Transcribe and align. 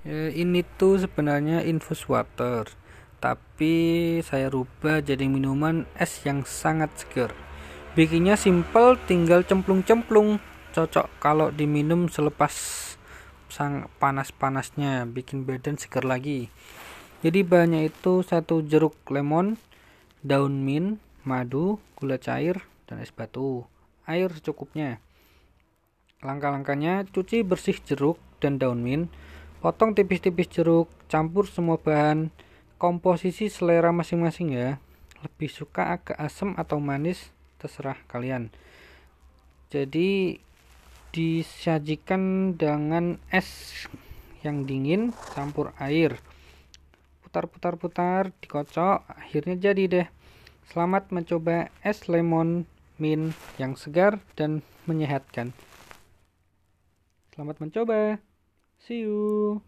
Ya, 0.00 0.32
ini 0.32 0.64
tuh 0.80 0.96
sebenarnya 0.96 1.60
infus 1.60 2.08
water, 2.08 2.64
tapi 3.20 4.16
saya 4.24 4.48
rubah 4.48 5.04
jadi 5.04 5.28
minuman 5.28 5.84
es 5.92 6.24
yang 6.24 6.48
sangat 6.48 6.88
segar. 6.96 7.36
Bikinnya 7.92 8.40
simple, 8.40 8.96
tinggal 9.04 9.44
cemplung-cemplung. 9.44 10.40
Cocok 10.72 11.04
kalau 11.20 11.52
diminum 11.52 12.08
selepas 12.08 12.48
sang 13.52 13.92
panas-panasnya, 14.00 15.04
bikin 15.04 15.44
badan 15.44 15.76
segar 15.76 16.08
lagi. 16.08 16.48
Jadi 17.20 17.44
bahannya 17.44 17.92
itu 17.92 18.24
satu 18.24 18.64
jeruk 18.64 18.96
lemon, 19.12 19.60
daun 20.24 20.64
mint, 20.64 20.96
madu, 21.28 21.76
gula 22.00 22.16
cair, 22.16 22.64
dan 22.88 23.04
es 23.04 23.12
batu. 23.12 23.68
Air 24.08 24.32
secukupnya. 24.32 24.96
Langkah-langkahnya 26.24 27.04
cuci 27.12 27.44
bersih 27.44 27.76
jeruk 27.84 28.16
dan 28.40 28.56
daun 28.56 28.80
mint 28.80 29.12
Potong 29.60 29.92
tipis-tipis 29.92 30.48
jeruk, 30.48 30.88
campur 31.04 31.44
semua 31.44 31.76
bahan. 31.76 32.32
Komposisi 32.80 33.52
selera 33.52 33.92
masing-masing 33.92 34.56
ya. 34.56 34.80
Lebih 35.20 35.52
suka 35.52 36.00
agak 36.00 36.16
asam 36.16 36.56
atau 36.56 36.80
manis, 36.80 37.28
terserah 37.60 38.00
kalian. 38.08 38.48
Jadi 39.68 40.40
disajikan 41.12 42.56
dengan 42.56 43.20
es 43.28 43.84
yang 44.40 44.64
dingin 44.64 45.12
campur 45.36 45.76
air. 45.76 46.16
Putar-putar-putar, 47.20 48.32
dikocok, 48.40 49.04
akhirnya 49.12 49.60
jadi 49.60 49.82
deh. 49.84 50.08
Selamat 50.72 51.12
mencoba 51.12 51.68
es 51.84 52.08
lemon 52.08 52.64
mint 52.96 53.36
yang 53.60 53.76
segar 53.76 54.24
dan 54.40 54.64
menyehatkan. 54.88 55.52
Selamat 57.36 57.60
mencoba. 57.60 58.29
See 58.86 59.00
you. 59.00 59.62